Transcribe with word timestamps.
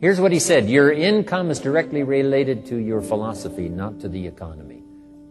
Here's 0.00 0.20
what 0.20 0.30
he 0.30 0.38
said 0.38 0.68
Your 0.68 0.92
income 0.92 1.50
is 1.50 1.58
directly 1.58 2.02
related 2.04 2.66
to 2.66 2.76
your 2.76 3.00
philosophy, 3.00 3.68
not 3.68 4.00
to 4.00 4.08
the 4.08 4.26
economy. 4.26 4.82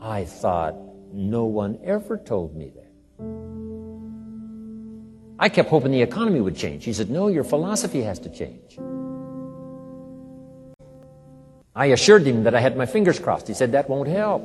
I 0.01 0.25
thought, 0.25 0.75
no 1.13 1.45
one 1.45 1.79
ever 1.83 2.17
told 2.17 2.55
me 2.55 2.71
that. 2.75 2.83
I 5.39 5.49
kept 5.49 5.69
hoping 5.69 5.91
the 5.91 6.01
economy 6.01 6.41
would 6.41 6.55
change. 6.55 6.83
He 6.83 6.93
said, 6.93 7.09
No, 7.09 7.27
your 7.27 7.43
philosophy 7.43 8.01
has 8.01 8.19
to 8.19 8.29
change. 8.29 8.77
I 11.75 11.87
assured 11.87 12.25
him 12.25 12.43
that 12.43 12.55
I 12.55 12.59
had 12.59 12.75
my 12.75 12.87
fingers 12.87 13.19
crossed. 13.19 13.47
He 13.47 13.53
said, 13.53 13.71
That 13.71 13.89
won't 13.89 14.09
help. 14.09 14.41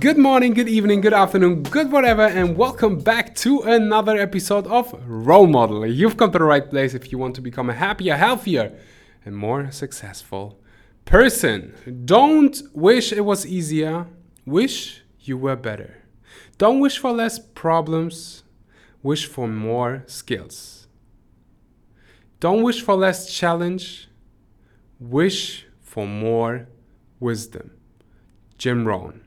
Good 0.00 0.18
morning, 0.18 0.52
good 0.52 0.68
evening, 0.68 1.00
good 1.00 1.14
afternoon, 1.14 1.62
good 1.62 1.90
whatever, 1.90 2.22
and 2.22 2.58
welcome 2.58 2.98
back 2.98 3.34
to 3.36 3.62
another 3.62 4.18
episode 4.18 4.66
of 4.66 4.94
Role 5.06 5.46
Model. 5.46 5.86
You've 5.86 6.18
come 6.18 6.30
to 6.32 6.38
the 6.38 6.44
right 6.44 6.68
place 6.68 6.92
if 6.92 7.10
you 7.10 7.16
want 7.16 7.34
to 7.36 7.40
become 7.40 7.70
a 7.70 7.72
happier, 7.72 8.14
healthier, 8.14 8.78
and 9.24 9.34
more 9.34 9.70
successful 9.70 10.60
person. 11.06 11.74
Don't 12.04 12.60
wish 12.74 13.12
it 13.12 13.22
was 13.22 13.46
easier, 13.46 14.06
wish 14.44 15.02
you 15.20 15.38
were 15.38 15.56
better. 15.56 15.96
Don't 16.58 16.80
wish 16.80 16.98
for 16.98 17.10
less 17.10 17.38
problems, 17.38 18.44
wish 19.02 19.26
for 19.26 19.48
more 19.48 20.04
skills. 20.06 20.86
Don't 22.40 22.62
wish 22.62 22.82
for 22.82 22.94
less 22.94 23.32
challenge, 23.32 24.10
wish 25.00 25.66
for 25.80 26.06
more 26.06 26.68
wisdom. 27.18 27.70
Jim 28.58 28.86
Rohn. 28.86 29.22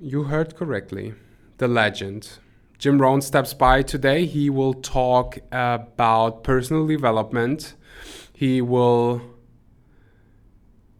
You 0.00 0.24
heard 0.24 0.54
correctly. 0.54 1.14
The 1.56 1.66
legend. 1.66 2.38
Jim 2.78 3.02
Rohn 3.02 3.20
steps 3.20 3.52
by 3.52 3.82
today. 3.82 4.26
He 4.26 4.48
will 4.48 4.74
talk 4.74 5.38
about 5.50 6.44
personal 6.44 6.86
development. 6.86 7.74
He 8.32 8.62
will 8.62 9.20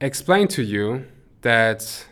explain 0.01 0.49
to 0.49 0.65
you 0.65 1.07
that 1.43 2.07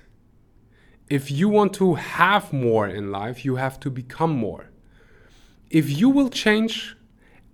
if 1.10 1.28
you 1.28 1.48
want 1.48 1.72
to 1.74 1.94
have 1.94 2.52
more 2.52 2.86
in 2.86 3.10
life, 3.10 3.44
you 3.44 3.56
have 3.56 3.80
to 3.80 3.90
become 3.90 4.30
more. 4.30 4.70
If 5.68 5.90
you 5.90 6.08
will 6.08 6.30
change, 6.30 6.96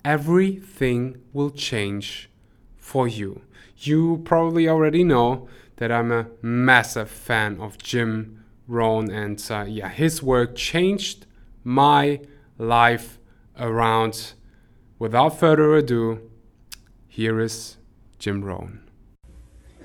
everything 0.04 1.22
will 1.32 1.50
change 1.50 2.28
for 2.76 3.08
you. 3.08 3.40
You 3.78 4.20
probably 4.26 4.68
already 4.68 5.04
know 5.04 5.48
that 5.76 5.90
I'm 5.90 6.12
a 6.12 6.26
massive 6.42 7.10
fan 7.10 7.58
of 7.62 7.78
Jim 7.78 8.41
Rohn, 8.72 9.10
and 9.10 9.44
uh, 9.50 9.66
yeah, 9.68 9.88
his 9.88 10.22
work 10.22 10.56
changed 10.56 11.26
my 11.62 12.20
life 12.58 13.18
around. 13.58 14.32
Without 14.98 15.38
further 15.38 15.76
ado, 15.76 16.30
here 17.06 17.40
is 17.40 17.76
Jim 18.18 18.42
Rohn. 18.42 18.80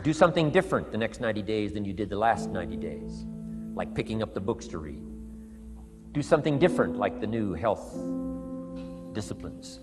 Do 0.03 0.13
something 0.13 0.51
different 0.51 0.91
the 0.91 0.97
next 0.97 1.19
90 1.19 1.41
days 1.41 1.73
than 1.73 1.83
you 1.83 1.91
did 1.91 2.09
the 2.09 2.17
last 2.17 2.49
90 2.49 2.77
days, 2.77 3.25
like 3.75 3.93
picking 3.93 4.21
up 4.21 4.33
the 4.33 4.39
books 4.39 4.67
to 4.67 4.77
read. 4.77 5.03
Do 6.13 6.21
something 6.21 6.57
different, 6.57 6.97
like 6.97 7.19
the 7.19 7.27
new 7.27 7.53
health 7.53 7.93
disciplines, 9.13 9.79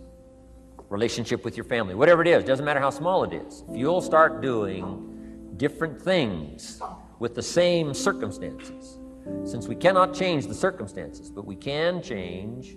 relationship 0.89 1.45
with 1.45 1.57
your 1.57 1.65
family, 1.65 1.95
whatever 1.95 2.23
it 2.23 2.29
is, 2.29 2.45
doesn't 2.45 2.65
matter 2.65 2.81
how 2.81 2.91
small 2.91 3.25
it 3.25 3.33
is. 3.33 3.65
If 3.69 3.77
you'll 3.77 4.01
start 4.01 4.41
doing 4.41 5.53
different 5.57 6.01
things 6.01 6.81
with 7.19 7.35
the 7.35 7.43
same 7.43 7.95
circumstances. 7.95 8.99
Since 9.45 9.69
we 9.69 9.75
cannot 9.75 10.15
change 10.15 10.47
the 10.47 10.55
circumstances, 10.55 11.31
but 11.31 11.47
we 11.47 11.57
can 11.57 12.03
change 12.03 12.77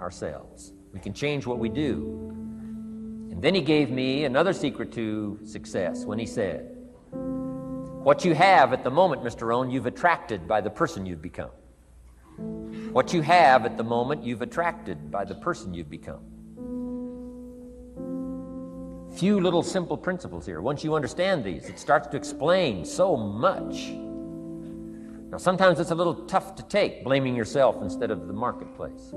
ourselves. 0.00 0.72
We 0.92 1.00
can 1.00 1.12
change 1.12 1.46
what 1.46 1.58
we 1.58 1.68
do. 1.68 2.30
And 3.30 3.40
then 3.42 3.54
he 3.54 3.60
gave 3.60 3.90
me 3.90 4.24
another 4.24 4.52
secret 4.52 4.92
to 4.92 5.38
success 5.44 6.04
when 6.04 6.18
he 6.18 6.26
said, 6.26 6.76
What 7.10 8.24
you 8.24 8.34
have 8.34 8.72
at 8.72 8.84
the 8.84 8.90
moment, 8.90 9.22
Mr. 9.22 9.42
Rohn, 9.48 9.70
you've 9.70 9.86
attracted 9.86 10.48
by 10.48 10.60
the 10.60 10.70
person 10.70 11.06
you've 11.06 11.22
become. 11.22 11.50
What 12.92 13.12
you 13.12 13.22
have 13.22 13.64
at 13.64 13.76
the 13.76 13.84
moment, 13.84 14.22
you've 14.22 14.42
attracted 14.42 15.10
by 15.10 15.24
the 15.24 15.34
person 15.34 15.74
you've 15.74 15.90
become. 15.90 16.33
Few 19.14 19.38
little 19.38 19.62
simple 19.62 19.96
principles 19.96 20.44
here. 20.44 20.60
Once 20.60 20.82
you 20.82 20.96
understand 20.96 21.44
these, 21.44 21.68
it 21.68 21.78
starts 21.78 22.08
to 22.08 22.16
explain 22.16 22.84
so 22.84 23.16
much. 23.16 23.90
Now, 25.30 25.38
sometimes 25.38 25.78
it's 25.78 25.92
a 25.92 25.94
little 25.94 26.14
tough 26.26 26.56
to 26.56 26.64
take, 26.64 27.04
blaming 27.04 27.36
yourself 27.36 27.80
instead 27.80 28.10
of 28.10 28.26
the 28.26 28.32
marketplace, 28.32 29.14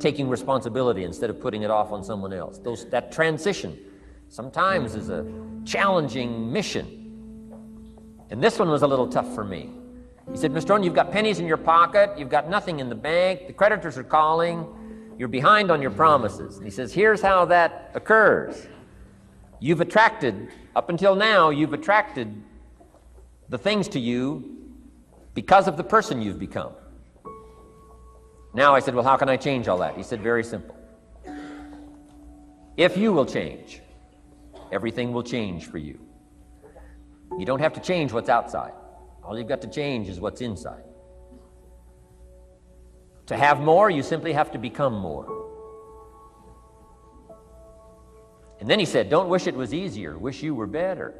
taking 0.00 0.30
responsibility 0.30 1.04
instead 1.04 1.28
of 1.28 1.40
putting 1.40 1.62
it 1.62 1.70
off 1.70 1.92
on 1.92 2.02
someone 2.02 2.32
else. 2.32 2.58
Those, 2.58 2.88
that 2.88 3.12
transition 3.12 3.78
sometimes 4.28 4.94
is 4.94 5.10
a 5.10 5.30
challenging 5.66 6.50
mission. 6.50 6.98
And 8.30 8.42
this 8.42 8.58
one 8.58 8.70
was 8.70 8.80
a 8.80 8.86
little 8.86 9.08
tough 9.08 9.34
for 9.34 9.44
me. 9.44 9.70
He 10.30 10.38
said, 10.38 10.52
Mr. 10.52 10.70
Rohn, 10.70 10.82
you've 10.82 10.94
got 10.94 11.10
pennies 11.10 11.38
in 11.38 11.46
your 11.46 11.58
pocket, 11.58 12.10
you've 12.16 12.30
got 12.30 12.48
nothing 12.48 12.80
in 12.80 12.88
the 12.88 12.94
bank, 12.94 13.46
the 13.46 13.52
creditors 13.52 13.98
are 13.98 14.04
calling, 14.04 14.66
you're 15.18 15.28
behind 15.28 15.70
on 15.70 15.82
your 15.82 15.90
promises. 15.90 16.56
And 16.56 16.64
he 16.64 16.70
says, 16.70 16.94
Here's 16.94 17.20
how 17.20 17.44
that 17.46 17.90
occurs. 17.94 18.66
You've 19.62 19.80
attracted, 19.80 20.48
up 20.74 20.90
until 20.90 21.14
now, 21.14 21.50
you've 21.50 21.72
attracted 21.72 22.34
the 23.48 23.56
things 23.56 23.86
to 23.90 24.00
you 24.00 24.58
because 25.34 25.68
of 25.68 25.76
the 25.76 25.84
person 25.84 26.20
you've 26.20 26.40
become. 26.40 26.72
Now 28.54 28.74
I 28.74 28.80
said, 28.80 28.96
Well, 28.96 29.04
how 29.04 29.16
can 29.16 29.28
I 29.28 29.36
change 29.36 29.68
all 29.68 29.78
that? 29.78 29.96
He 29.96 30.02
said, 30.02 30.20
Very 30.20 30.42
simple. 30.42 30.74
If 32.76 32.96
you 32.96 33.12
will 33.12 33.24
change, 33.24 33.80
everything 34.72 35.12
will 35.12 35.22
change 35.22 35.66
for 35.66 35.78
you. 35.78 35.96
You 37.38 37.46
don't 37.46 37.60
have 37.60 37.74
to 37.74 37.80
change 37.80 38.12
what's 38.12 38.28
outside, 38.28 38.72
all 39.22 39.38
you've 39.38 39.46
got 39.46 39.60
to 39.60 39.68
change 39.68 40.08
is 40.08 40.18
what's 40.18 40.40
inside. 40.40 40.82
To 43.26 43.36
have 43.36 43.60
more, 43.60 43.90
you 43.90 44.02
simply 44.02 44.32
have 44.32 44.50
to 44.50 44.58
become 44.58 44.94
more. 44.94 45.41
And 48.62 48.70
then 48.70 48.78
he 48.78 48.84
said, 48.84 49.10
Don't 49.10 49.28
wish 49.28 49.48
it 49.48 49.56
was 49.56 49.74
easier, 49.74 50.16
wish 50.16 50.40
you 50.40 50.54
were 50.54 50.68
better. 50.68 51.14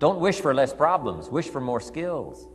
Don't 0.00 0.18
wish 0.18 0.40
for 0.40 0.52
less 0.52 0.74
problems, 0.74 1.28
wish 1.28 1.46
for 1.46 1.60
more 1.60 1.78
skills. 1.78 2.48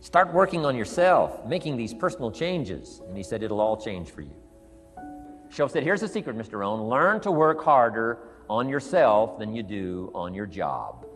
Start 0.00 0.34
working 0.34 0.66
on 0.66 0.76
yourself, 0.76 1.46
making 1.46 1.78
these 1.78 1.94
personal 1.94 2.30
changes. 2.30 3.00
And 3.08 3.16
he 3.16 3.22
said, 3.22 3.42
It'll 3.42 3.62
all 3.62 3.78
change 3.78 4.10
for 4.10 4.20
you. 4.20 4.36
Shoaff 5.48 5.70
said, 5.70 5.82
Here's 5.82 6.02
the 6.02 6.08
secret, 6.08 6.36
Mr. 6.36 6.58
Rohn 6.58 6.82
learn 6.82 7.18
to 7.22 7.30
work 7.30 7.64
harder 7.64 8.28
on 8.50 8.68
yourself 8.68 9.38
than 9.38 9.54
you 9.54 9.62
do 9.62 10.12
on 10.14 10.34
your 10.34 10.44
job. 10.44 11.06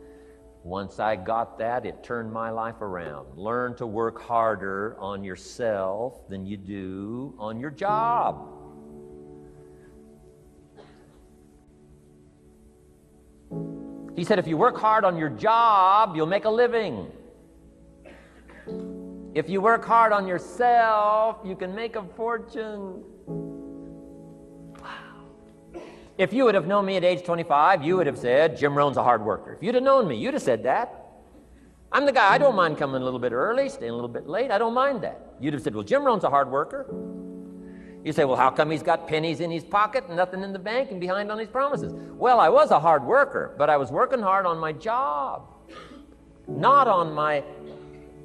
Once 0.62 0.98
I 0.98 1.16
got 1.16 1.58
that, 1.58 1.84
it 1.84 2.02
turned 2.02 2.32
my 2.32 2.48
life 2.48 2.80
around. 2.80 3.36
Learn 3.36 3.76
to 3.76 3.86
work 3.86 4.22
harder 4.22 4.96
on 4.98 5.24
yourself 5.24 6.26
than 6.30 6.46
you 6.46 6.56
do 6.56 7.34
on 7.38 7.60
your 7.60 7.70
job. 7.70 8.53
He 14.16 14.24
said, 14.24 14.38
if 14.38 14.46
you 14.46 14.56
work 14.56 14.78
hard 14.78 15.04
on 15.04 15.16
your 15.16 15.28
job, 15.28 16.14
you'll 16.14 16.26
make 16.26 16.44
a 16.44 16.50
living. 16.50 17.10
If 19.34 19.48
you 19.48 19.60
work 19.60 19.84
hard 19.84 20.12
on 20.12 20.28
yourself, 20.28 21.38
you 21.44 21.56
can 21.56 21.74
make 21.74 21.96
a 21.96 22.04
fortune. 22.16 23.02
Wow. 24.80 25.80
If 26.16 26.32
you 26.32 26.44
would 26.44 26.54
have 26.54 26.68
known 26.68 26.86
me 26.86 26.96
at 26.96 27.02
age 27.04 27.24
25, 27.24 27.82
you 27.82 27.96
would 27.96 28.06
have 28.06 28.18
said, 28.18 28.56
Jim 28.56 28.78
Rohn's 28.78 28.96
a 28.96 29.02
hard 29.02 29.24
worker. 29.24 29.54
If 29.54 29.62
you'd 29.62 29.74
have 29.74 29.82
known 29.82 30.06
me, 30.06 30.16
you'd 30.16 30.34
have 30.34 30.42
said 30.42 30.62
that. 30.62 31.00
I'm 31.90 32.06
the 32.06 32.12
guy, 32.12 32.32
I 32.32 32.38
don't 32.38 32.54
mind 32.54 32.78
coming 32.78 33.02
a 33.02 33.04
little 33.04 33.18
bit 33.18 33.32
early, 33.32 33.68
staying 33.68 33.90
a 33.90 33.94
little 33.94 34.08
bit 34.08 34.28
late. 34.28 34.52
I 34.52 34.58
don't 34.58 34.74
mind 34.74 35.02
that. 35.02 35.34
You'd 35.40 35.54
have 35.54 35.62
said, 35.62 35.74
Well, 35.74 35.84
Jim 35.84 36.04
Rohn's 36.04 36.24
a 36.24 36.30
hard 36.30 36.50
worker. 36.50 36.86
You 38.04 38.12
say, 38.12 38.24
well, 38.26 38.36
how 38.36 38.50
come 38.50 38.70
he's 38.70 38.82
got 38.82 39.08
pennies 39.08 39.40
in 39.40 39.50
his 39.50 39.64
pocket 39.64 40.04
and 40.08 40.16
nothing 40.16 40.42
in 40.42 40.52
the 40.52 40.58
bank 40.58 40.90
and 40.90 41.00
behind 41.00 41.32
on 41.32 41.38
his 41.38 41.48
promises? 41.48 41.94
Well, 41.94 42.38
I 42.38 42.50
was 42.50 42.70
a 42.70 42.78
hard 42.78 43.02
worker, 43.02 43.54
but 43.56 43.70
I 43.70 43.78
was 43.78 43.90
working 43.90 44.20
hard 44.20 44.44
on 44.44 44.58
my 44.58 44.72
job, 44.72 45.48
not 46.46 46.86
on 46.86 47.14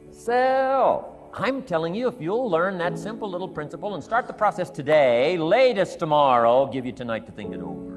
myself. 0.10 1.06
I'm 1.34 1.62
telling 1.62 1.96
you, 1.96 2.10
if 2.10 2.16
you'll 2.20 2.50
learn 2.50 2.78
that 2.80 3.00
simple 3.00 3.30
little 3.30 3.48
principle 3.48 3.96
and 3.96 4.04
start 4.04 4.28
the 4.28 4.34
process 4.34 4.70
today, 4.70 5.38
latest 5.38 5.98
tomorrow, 5.98 6.50
I'll 6.50 6.68
give 6.68 6.86
you 6.86 6.92
tonight 6.92 7.26
to 7.28 7.32
think 7.32 7.54
it 7.54 7.62
over. 7.62 7.90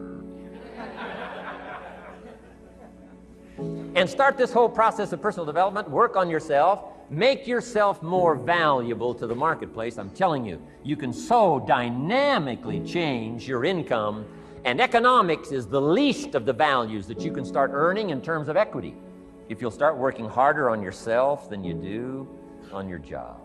and 3.96 4.08
start 4.08 4.38
this 4.38 4.52
whole 4.52 4.68
process 4.68 5.12
of 5.12 5.20
personal 5.20 5.46
development, 5.46 5.90
work 5.90 6.14
on 6.14 6.30
yourself, 6.30 6.91
Make 7.12 7.46
yourself 7.46 8.02
more 8.02 8.34
valuable 8.34 9.12
to 9.16 9.26
the 9.26 9.34
marketplace. 9.34 9.98
I'm 9.98 10.08
telling 10.08 10.46
you, 10.46 10.62
you 10.82 10.96
can 10.96 11.12
so 11.12 11.62
dynamically 11.68 12.80
change 12.80 13.46
your 13.46 13.66
income, 13.66 14.24
and 14.64 14.80
economics 14.80 15.52
is 15.52 15.66
the 15.66 15.78
least 15.80 16.34
of 16.34 16.46
the 16.46 16.54
values 16.54 17.06
that 17.08 17.20
you 17.20 17.30
can 17.30 17.44
start 17.44 17.70
earning 17.74 18.08
in 18.08 18.22
terms 18.22 18.48
of 18.48 18.56
equity. 18.56 18.94
If 19.50 19.60
you'll 19.60 19.70
start 19.70 19.98
working 19.98 20.26
harder 20.26 20.70
on 20.70 20.80
yourself 20.80 21.50
than 21.50 21.62
you 21.62 21.74
do 21.74 22.26
on 22.72 22.88
your 22.88 22.98
job. 22.98 23.42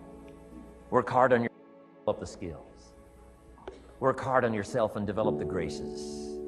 Work 0.90 1.10
hard 1.10 1.34
on 1.34 1.42
your 1.42 1.52
develop 2.00 2.22
the 2.22 2.26
skills. 2.26 2.94
Work 4.00 4.22
hard 4.22 4.46
on 4.46 4.54
yourself 4.54 4.96
and 4.96 5.06
develop 5.06 5.40
the 5.40 5.44
graces. 5.44 6.40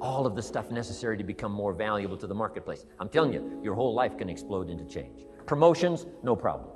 All 0.00 0.26
of 0.26 0.36
the 0.36 0.42
stuff 0.42 0.70
necessary 0.70 1.16
to 1.18 1.24
become 1.24 1.50
more 1.50 1.72
valuable 1.72 2.16
to 2.18 2.28
the 2.28 2.36
marketplace. 2.36 2.86
I'm 3.00 3.08
telling 3.08 3.32
you, 3.32 3.60
your 3.64 3.74
whole 3.74 3.94
life 3.94 4.16
can 4.16 4.30
explode 4.30 4.70
into 4.70 4.84
change. 4.84 5.26
Promotions, 5.46 6.06
no 6.22 6.36
problem. 6.36 6.70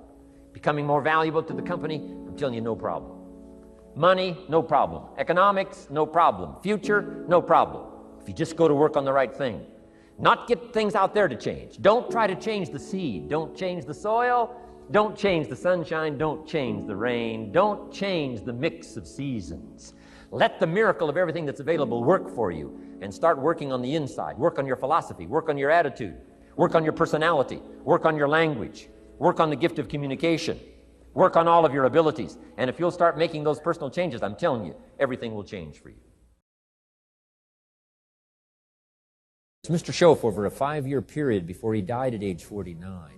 Becoming 0.53 0.87
more 0.87 1.03
valuable 1.03 1.43
to 1.43 1.53
the 1.53 1.63
company, 1.63 1.97
I'm 1.97 2.37
telling 2.37 2.55
you, 2.55 2.61
no 2.61 2.75
problem. 2.75 3.19
Money, 3.95 4.37
no 4.49 4.63
problem. 4.63 5.05
Economics, 5.19 5.89
no 5.91 6.05
problem. 6.07 6.57
Future, 6.63 7.25
no 7.29 7.41
problem. 7.41 7.87
If 8.21 8.29
you 8.29 8.35
just 8.35 8.57
go 8.57 8.69
to 8.69 8.75
work 8.75 8.97
on 8.97 9.05
the 9.05 9.13
right 9.13 9.35
thing. 9.35 9.65
Not 10.19 10.49
get 10.49 10.73
things 10.73 10.95
out 10.95 11.15
there 11.15 11.29
to 11.29 11.37
change. 11.37 11.81
Don't 11.81 12.11
try 12.11 12.27
to 12.27 12.35
change 12.35 12.71
the 12.71 12.79
seed. 12.79 13.29
Don't 13.29 13.57
change 13.57 13.85
the 13.85 13.95
soil. 13.95 14.55
Don't 14.91 15.17
change 15.17 15.49
the 15.49 15.57
sunshine. 15.57 16.17
Don't 16.17 16.47
change 16.47 16.87
the 16.87 16.97
rain. 16.97 17.53
Don't 17.53 17.93
change 17.93 18.43
the 18.43 18.53
mix 18.53 18.97
of 18.97 19.07
seasons. 19.07 19.95
Let 20.31 20.59
the 20.59 20.67
miracle 20.67 21.09
of 21.09 21.17
everything 21.17 21.45
that's 21.45 21.61
available 21.61 22.03
work 22.03 22.35
for 22.35 22.51
you 22.51 22.79
and 23.01 23.13
start 23.13 23.39
working 23.39 23.73
on 23.73 23.83
the 23.83 23.95
inside. 23.95 24.39
Work 24.39 24.59
on 24.59 24.67
your 24.67 24.77
philosophy. 24.77 25.27
Work 25.27 25.49
on 25.49 25.59
your 25.59 25.71
attitude. 25.71 26.17
Work 26.57 26.75
on 26.75 26.85
your 26.85 26.93
personality. 26.93 27.61
Work 27.85 28.05
on 28.05 28.17
your 28.17 28.29
language. 28.29 28.89
Work 29.19 29.41
on 29.41 29.51
the 29.51 29.57
gift 29.57 29.79
of 29.79 29.89
communication. 29.89 30.59
Work 31.15 31.37
on 31.37 31.49
all 31.49 31.65
of 31.65 31.73
your 31.73 31.85
abilities. 31.85 32.37
And 32.57 32.69
if 32.69 32.79
you'll 32.79 32.91
start 32.91 33.17
making 33.17 33.45
those 33.45 33.61
personal 33.61 33.91
changes, 33.91 34.23
I'm 34.23 34.37
telling 34.37 34.67
you, 34.67 34.75
everything 34.99 35.35
will 35.35 35.45
change 35.45 35.81
for 35.81 35.91
you. 35.91 35.97
It's 39.65 39.83
Mr. 39.83 39.93
Shoaff 39.93 40.25
over 40.25 40.47
a 40.47 40.51
five 40.51 40.87
year 40.87 41.03
period 41.03 41.47
before 41.47 41.75
he 41.75 41.83
died 41.83 42.15
at 42.15 42.23
age 42.23 42.45
49 42.45 43.17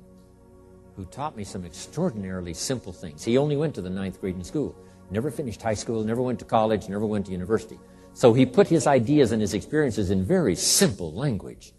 who 0.98 1.04
taught 1.04 1.36
me 1.36 1.44
some 1.44 1.64
extraordinarily 1.64 2.52
simple 2.52 2.92
things. 2.92 3.22
He 3.22 3.38
only 3.38 3.54
went 3.54 3.72
to 3.76 3.80
the 3.80 3.88
ninth 3.88 4.20
grade 4.20 4.34
in 4.34 4.42
school, 4.42 4.74
never 5.12 5.30
finished 5.30 5.62
high 5.62 5.74
school, 5.74 6.02
never 6.02 6.20
went 6.20 6.40
to 6.40 6.44
college, 6.44 6.88
never 6.88 7.06
went 7.06 7.26
to 7.26 7.32
university. 7.32 7.78
So 8.14 8.32
he 8.32 8.44
put 8.44 8.66
his 8.66 8.88
ideas 8.88 9.30
and 9.30 9.40
his 9.40 9.54
experiences 9.54 10.10
in 10.10 10.24
very 10.24 10.56
simple 10.56 11.12
language, 11.12 11.72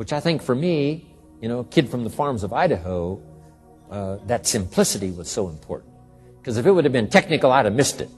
which 0.00 0.14
I 0.14 0.20
think 0.20 0.40
for 0.40 0.54
me, 0.54 1.04
you 1.42 1.48
know, 1.50 1.62
kid 1.62 1.90
from 1.90 2.04
the 2.04 2.08
farms 2.08 2.42
of 2.42 2.54
Idaho, 2.54 3.20
uh, 3.90 4.16
that 4.28 4.46
simplicity 4.46 5.10
was 5.10 5.28
so 5.28 5.50
important. 5.50 5.92
Because 6.38 6.56
if 6.56 6.64
it 6.64 6.72
would 6.72 6.84
have 6.86 6.92
been 6.94 7.10
technical, 7.10 7.52
I'd 7.52 7.66
have 7.66 7.74
missed 7.74 8.00
it. 8.00 8.08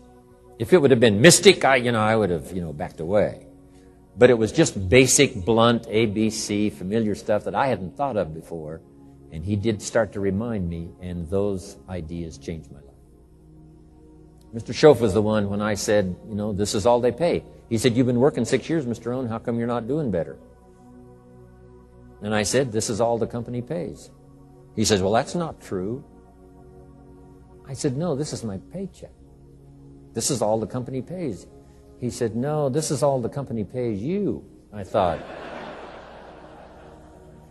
If 0.60 0.72
it 0.72 0.78
would 0.78 0.92
have 0.92 1.00
been 1.00 1.20
mystic, 1.20 1.64
I, 1.64 1.74
you 1.74 1.90
know, 1.90 1.98
I 1.98 2.14
would 2.14 2.30
have, 2.30 2.52
you 2.52 2.60
know, 2.60 2.72
backed 2.72 3.00
away. 3.00 3.48
But 4.16 4.30
it 4.30 4.38
was 4.38 4.52
just 4.52 4.88
basic, 4.88 5.44
blunt, 5.44 5.88
ABC, 5.88 6.72
familiar 6.72 7.16
stuff 7.16 7.42
that 7.46 7.56
I 7.56 7.66
hadn't 7.66 7.96
thought 7.96 8.16
of 8.16 8.32
before. 8.32 8.80
And 9.32 9.44
he 9.44 9.56
did 9.56 9.82
start 9.82 10.12
to 10.12 10.20
remind 10.20 10.68
me, 10.68 10.92
and 11.00 11.28
those 11.28 11.78
ideas 11.88 12.38
changed 12.38 12.70
my 12.70 12.78
life. 12.78 12.94
Mr. 14.54 14.72
Shoaff 14.72 15.00
was 15.00 15.14
the 15.14 15.22
one 15.22 15.50
when 15.50 15.60
I 15.60 15.74
said, 15.74 16.14
you 16.28 16.36
know, 16.36 16.52
this 16.52 16.76
is 16.76 16.86
all 16.86 17.00
they 17.00 17.10
pay. 17.10 17.42
He 17.68 17.76
said, 17.76 17.96
You've 17.96 18.06
been 18.06 18.20
working 18.20 18.44
six 18.44 18.70
years, 18.70 18.86
Mr. 18.86 19.06
Rohn, 19.06 19.26
how 19.26 19.40
come 19.40 19.58
you're 19.58 19.66
not 19.66 19.88
doing 19.88 20.12
better? 20.12 20.38
And 22.22 22.34
I 22.34 22.44
said, 22.44 22.72
This 22.72 22.88
is 22.88 23.00
all 23.00 23.18
the 23.18 23.26
company 23.26 23.60
pays. 23.60 24.10
He 24.76 24.84
says, 24.84 25.02
Well, 25.02 25.12
that's 25.12 25.34
not 25.34 25.60
true. 25.60 26.04
I 27.66 27.74
said, 27.74 27.96
No, 27.96 28.14
this 28.14 28.32
is 28.32 28.44
my 28.44 28.58
paycheck. 28.72 29.12
This 30.14 30.30
is 30.30 30.42
all 30.42 30.60
the 30.60 30.66
company 30.66 31.02
pays. 31.02 31.46
He 32.00 32.10
said, 32.10 32.36
No, 32.36 32.68
this 32.68 32.90
is 32.90 33.02
all 33.02 33.20
the 33.20 33.28
company 33.28 33.64
pays 33.64 34.00
you. 34.00 34.44
I 34.72 34.84
thought, 34.84 35.20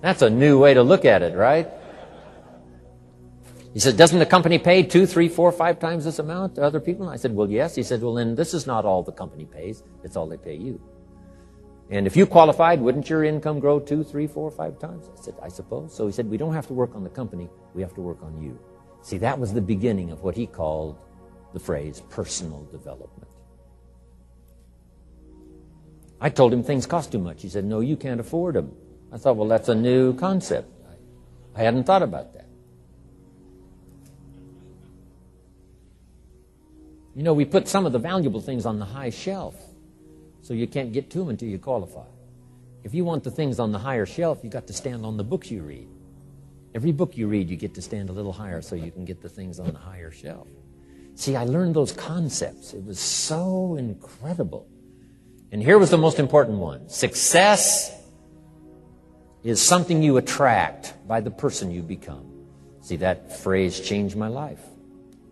That's 0.02 0.22
a 0.22 0.30
new 0.30 0.60
way 0.60 0.74
to 0.74 0.84
look 0.84 1.06
at 1.06 1.22
it, 1.22 1.36
right? 1.36 1.70
He 3.74 3.80
said, 3.80 3.98
Doesn't 3.98 4.20
the 4.20 4.26
company 4.26 4.58
pay 4.58 4.84
two, 4.84 5.06
three, 5.06 5.30
four, 5.30 5.52
five 5.52 5.80
times 5.80 6.06
this 6.06 6.20
amount 6.20 6.56
to 6.56 6.62
other 6.62 6.80
people? 6.80 7.10
I 7.10 7.18
said, 7.18 7.36
Well, 7.36 7.50
yes. 7.50 7.76
He 7.76 7.84
said, 7.84 8.02
Well, 8.02 8.14
then 8.14 8.36
this 8.36 8.54
is 8.54 8.66
not 8.66 8.86
all 8.86 9.04
the 9.04 9.12
company 9.12 9.46
pays, 9.46 9.84
it's 10.04 10.16
all 10.16 10.28
they 10.28 10.38
pay 10.38 10.56
you. 10.56 10.80
And 11.92 12.08
if 12.08 12.16
you 12.16 12.26
qualified, 12.26 12.80
wouldn't 12.80 13.10
your 13.10 13.26
income 13.26 13.60
grow 13.60 13.78
two, 13.78 14.04
three, 14.04 14.26
four, 14.26 14.50
five 14.50 14.80
times? 14.80 15.10
I 15.14 15.22
said, 15.22 15.36
I 15.44 15.50
suppose. 15.50 15.94
So 15.94 16.08
he 16.08 16.14
said, 16.14 16.30
We 16.30 16.38
don't 16.38 16.54
have 16.54 16.66
to 16.68 16.74
work 16.74 16.96
on 16.96 17.04
the 17.04 17.10
company, 17.10 17.50
we 17.74 17.82
have 17.82 17.94
to 17.96 18.02
work 18.02 18.24
on 18.24 18.42
you. 18.42 18.58
See, 19.02 19.18
that 19.18 19.38
was 19.38 19.54
the 19.54 19.62
beginning 19.62 20.10
of 20.10 20.22
what 20.22 20.36
he 20.36 20.48
called 20.48 20.98
the 21.54 21.60
phrase 21.60 22.02
personal 22.10 22.64
development. 22.72 23.28
I 26.22 26.30
told 26.30 26.54
him 26.54 26.64
things 26.64 26.86
cost 26.86 27.12
too 27.12 27.20
much. 27.20 27.42
He 27.42 27.50
said, 27.50 27.66
No, 27.66 27.82
you 27.82 27.98
can't 27.98 28.22
afford 28.22 28.56
them. 28.56 28.72
I 29.12 29.18
thought, 29.18 29.36
Well, 29.36 29.50
that's 29.50 29.68
a 29.68 29.76
new 29.76 30.16
concept. 30.16 30.72
I 31.54 31.64
hadn't 31.64 31.84
thought 31.84 32.04
about 32.04 32.34
that. 32.36 32.48
You 37.16 37.24
know, 37.24 37.34
we 37.34 37.44
put 37.44 37.68
some 37.68 37.86
of 37.86 37.92
the 37.92 38.00
valuable 38.00 38.40
things 38.40 38.66
on 38.66 38.80
the 38.80 38.86
high 38.86 39.10
shelf, 39.10 39.56
so 40.42 40.54
you 40.54 40.68
can't 40.68 40.92
get 40.92 41.10
to 41.12 41.20
them 41.20 41.30
until 41.30 41.50
you 41.50 41.60
qualify. 41.60 42.06
If 42.84 42.94
you 42.94 43.06
want 43.06 43.24
the 43.24 43.32
things 43.32 43.60
on 43.60 43.72
the 43.72 43.80
higher 43.80 44.06
shelf, 44.06 44.40
you've 44.44 44.54
got 44.54 44.68
to 44.68 44.74
stand 44.74 45.06
on 45.06 45.18
the 45.18 45.24
books 45.24 45.52
you 45.52 45.62
read. 45.62 45.88
Every 46.74 46.92
book 46.92 47.18
you 47.18 47.28
read, 47.28 47.50
you 47.50 47.58
get 47.58 47.74
to 47.76 47.82
stand 47.82 48.10
a 48.10 48.14
little 48.14 48.32
higher 48.32 48.62
so 48.62 48.76
you 48.76 48.92
can 48.92 49.06
get 49.06 49.22
the 49.22 49.30
things 49.30 49.60
on 49.60 49.72
the 49.72 49.80
higher 49.80 50.10
shelf. 50.10 50.48
See, 51.16 51.36
I 51.36 51.44
learned 51.44 51.76
those 51.76 51.92
concepts. 51.92 52.74
It 52.74 52.84
was 52.84 53.00
so 53.00 53.76
incredible. 53.76 54.68
And 55.52 55.62
here 55.62 55.78
was 55.78 55.90
the 55.90 55.98
most 55.98 56.18
important 56.18 56.58
one 56.60 56.88
success 56.88 57.92
is 59.44 59.62
something 59.62 60.02
you 60.02 60.18
attract 60.18 60.94
by 61.08 61.20
the 61.20 61.32
person 61.32 61.72
you 61.72 61.82
become. 61.82 62.32
See, 62.82 62.96
that 62.98 63.38
phrase 63.40 63.80
changed 63.80 64.16
my 64.16 64.28
life. 64.28 64.62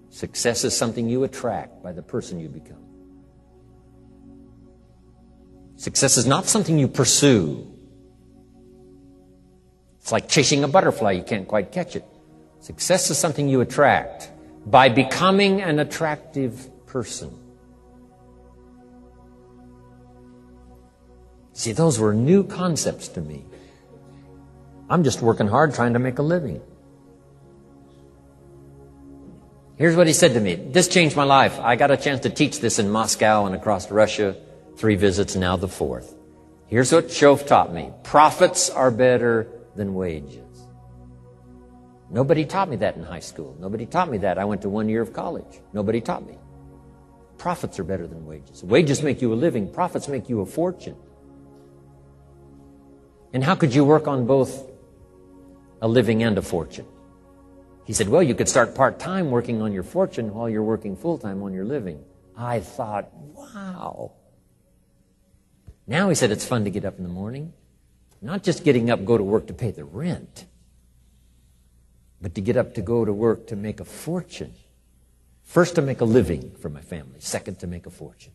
Success 0.09 0.63
is 0.63 0.75
something 0.75 1.07
you 1.07 1.23
attract 1.23 1.81
by 1.81 1.93
the 1.93 2.01
person 2.01 2.39
you 2.39 2.49
become. 2.49 2.88
Success 5.79 6.17
is 6.17 6.25
not 6.25 6.45
something 6.45 6.77
you 6.77 6.89
pursue. 6.89 7.65
It's 10.01 10.11
like 10.11 10.27
chasing 10.27 10.65
a 10.65 10.67
butterfly, 10.67 11.11
you 11.13 11.23
can't 11.23 11.47
quite 11.47 11.71
catch 11.71 11.95
it. 11.95 12.03
Success 12.59 13.09
is 13.09 13.17
something 13.17 13.47
you 13.47 13.61
attract 13.61 14.29
by 14.65 14.89
becoming 14.89 15.61
an 15.61 15.79
attractive 15.79 16.69
person. 16.85 17.33
See, 21.53 21.71
those 21.71 21.97
were 21.97 22.13
new 22.13 22.43
concepts 22.43 23.07
to 23.09 23.21
me. 23.21 23.45
I'm 24.89 25.05
just 25.05 25.21
working 25.21 25.47
hard 25.47 25.73
trying 25.73 25.93
to 25.93 25.99
make 25.99 26.19
a 26.19 26.23
living. 26.23 26.61
Here's 29.77 29.95
what 29.95 30.07
he 30.07 30.13
said 30.13 30.33
to 30.33 30.41
me. 30.41 30.55
This 30.55 30.89
changed 30.89 31.15
my 31.15 31.23
life. 31.23 31.57
I 31.57 31.77
got 31.77 31.89
a 31.89 31.95
chance 31.95 32.19
to 32.21 32.29
teach 32.29 32.59
this 32.59 32.79
in 32.79 32.89
Moscow 32.89 33.45
and 33.45 33.55
across 33.55 33.89
Russia. 33.89 34.35
Three 34.79 34.95
visits, 34.95 35.35
now 35.35 35.57
the 35.57 35.67
fourth. 35.67 36.15
Here's 36.67 36.93
what 36.93 37.07
Shoaff 37.07 37.45
taught 37.45 37.73
me. 37.73 37.91
Profits 38.03 38.69
are 38.69 38.89
better 38.89 39.45
than 39.75 39.93
wages. 39.93 40.69
Nobody 42.09 42.45
taught 42.45 42.69
me 42.69 42.77
that 42.77 42.95
in 42.95 43.03
high 43.03 43.19
school. 43.19 43.57
Nobody 43.59 43.85
taught 43.85 44.09
me 44.09 44.19
that. 44.19 44.37
I 44.37 44.45
went 44.45 44.61
to 44.61 44.69
one 44.69 44.87
year 44.87 45.01
of 45.01 45.11
college. 45.11 45.59
Nobody 45.73 45.99
taught 45.99 46.25
me. 46.25 46.37
Profits 47.37 47.77
are 47.77 47.83
better 47.83 48.07
than 48.07 48.25
wages. 48.25 48.63
Wages 48.63 49.03
make 49.03 49.21
you 49.21 49.33
a 49.33 49.35
living. 49.35 49.69
Profits 49.69 50.07
make 50.07 50.29
you 50.29 50.39
a 50.39 50.45
fortune. 50.45 50.95
And 53.33 53.43
how 53.43 53.55
could 53.55 53.75
you 53.75 53.83
work 53.83 54.07
on 54.07 54.25
both 54.25 54.65
a 55.81 55.89
living 55.89 56.23
and 56.23 56.37
a 56.37 56.41
fortune? 56.41 56.87
He 57.83 57.91
said, 57.91 58.07
Well, 58.07 58.23
you 58.23 58.33
could 58.33 58.47
start 58.47 58.75
part 58.75 58.97
time 58.97 59.29
working 59.29 59.61
on 59.61 59.73
your 59.73 59.83
fortune 59.83 60.33
while 60.33 60.47
you're 60.47 60.63
working 60.63 60.95
full 60.95 61.17
time 61.17 61.43
on 61.43 61.51
your 61.51 61.65
living. 61.65 62.01
I 62.37 62.61
thought, 62.61 63.09
Wow. 63.13 64.13
Now 65.89 66.07
he 66.07 66.13
said 66.13 66.29
it's 66.29 66.45
fun 66.45 66.65
to 66.65 66.69
get 66.69 66.85
up 66.85 66.97
in 66.97 67.03
the 67.03 67.09
morning. 67.09 67.51
Not 68.21 68.43
just 68.43 68.63
getting 68.63 68.91
up, 68.91 69.03
go 69.05 69.17
to 69.17 69.23
work 69.23 69.47
to 69.47 69.55
pay 69.55 69.71
the 69.71 69.83
rent, 69.83 70.45
but 72.21 72.35
to 72.35 72.41
get 72.41 72.57
up 72.57 72.75
to 72.75 72.83
go 72.83 73.03
to 73.03 73.11
work 73.11 73.47
to 73.47 73.55
make 73.55 73.79
a 73.79 73.85
fortune. 73.85 74.53
First, 75.41 75.75
to 75.75 75.81
make 75.81 75.99
a 75.99 76.05
living 76.05 76.51
for 76.61 76.69
my 76.69 76.81
family. 76.81 77.19
Second, 77.19 77.57
to 77.61 77.67
make 77.67 77.87
a 77.87 77.89
fortune. 77.89 78.33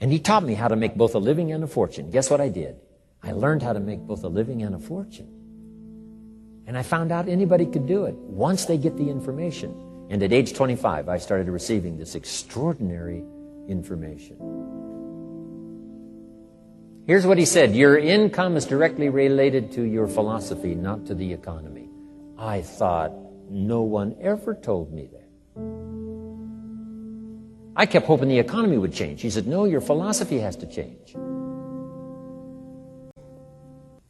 And 0.00 0.12
he 0.12 0.20
taught 0.20 0.44
me 0.44 0.54
how 0.54 0.68
to 0.68 0.76
make 0.76 0.94
both 0.94 1.16
a 1.16 1.18
living 1.18 1.50
and 1.50 1.64
a 1.64 1.66
fortune. 1.66 2.12
Guess 2.12 2.30
what 2.30 2.40
I 2.40 2.50
did? 2.50 2.76
I 3.20 3.32
learned 3.32 3.64
how 3.64 3.72
to 3.72 3.80
make 3.80 3.98
both 3.98 4.22
a 4.22 4.28
living 4.28 4.62
and 4.62 4.76
a 4.76 4.78
fortune. 4.78 6.62
And 6.68 6.78
I 6.78 6.84
found 6.84 7.10
out 7.10 7.28
anybody 7.28 7.66
could 7.66 7.88
do 7.88 8.04
it 8.04 8.14
once 8.14 8.64
they 8.66 8.78
get 8.78 8.96
the 8.96 9.10
information. 9.10 10.06
And 10.08 10.22
at 10.22 10.32
age 10.32 10.52
25, 10.52 11.08
I 11.08 11.18
started 11.18 11.48
receiving 11.48 11.98
this 11.98 12.14
extraordinary 12.14 13.24
information. 13.66 14.85
Here's 17.06 17.24
what 17.24 17.38
he 17.38 17.44
said 17.44 17.74
Your 17.74 17.96
income 17.96 18.56
is 18.56 18.66
directly 18.66 19.08
related 19.08 19.72
to 19.72 19.82
your 19.82 20.08
philosophy, 20.08 20.74
not 20.74 21.06
to 21.06 21.14
the 21.14 21.32
economy. 21.32 21.88
I 22.36 22.62
thought, 22.62 23.12
no 23.48 23.82
one 23.82 24.16
ever 24.20 24.54
told 24.54 24.92
me 24.92 25.08
that. 25.12 25.22
I 27.76 27.86
kept 27.86 28.06
hoping 28.06 28.28
the 28.28 28.38
economy 28.40 28.76
would 28.76 28.92
change. 28.92 29.22
He 29.22 29.30
said, 29.30 29.46
No, 29.46 29.64
your 29.66 29.80
philosophy 29.80 30.40
has 30.40 30.56
to 30.56 30.66
change. 30.66 31.14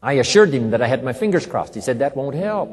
I 0.02 0.14
assured 0.14 0.54
him 0.54 0.70
that 0.70 0.80
I 0.80 0.86
had 0.86 1.04
my 1.04 1.12
fingers 1.12 1.46
crossed. 1.46 1.74
He 1.74 1.82
said, 1.82 1.98
That 1.98 2.16
won't 2.16 2.34
help. 2.34 2.70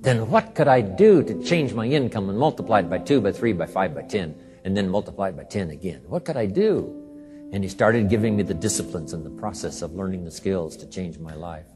then 0.00 0.30
what 0.30 0.54
could 0.54 0.68
I 0.68 0.80
do 0.80 1.24
to 1.24 1.42
change 1.42 1.74
my 1.74 1.86
income 1.86 2.30
and 2.30 2.38
multiply 2.38 2.80
it 2.80 2.88
by 2.88 2.98
2, 2.98 3.20
by 3.20 3.32
3, 3.32 3.52
by 3.54 3.66
5, 3.66 3.94
by 3.94 4.02
10, 4.02 4.34
and 4.64 4.76
then 4.76 4.88
multiply 4.88 5.30
it 5.30 5.36
by 5.36 5.42
10 5.42 5.70
again? 5.70 6.02
What 6.06 6.24
could 6.24 6.36
I 6.36 6.46
do? 6.46 7.07
And 7.52 7.62
he 7.64 7.68
started 7.68 8.10
giving 8.10 8.36
me 8.36 8.42
the 8.42 8.54
disciplines 8.54 9.12
and 9.12 9.24
the 9.24 9.30
process 9.30 9.82
of 9.82 9.94
learning 9.94 10.24
the 10.24 10.30
skills 10.30 10.76
to 10.78 10.86
change 10.88 11.18
my 11.18 11.34
life. 11.34 11.66